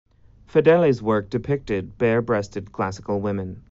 [0.51, 3.59] Fedeli's work depicted bare-breasted classical women.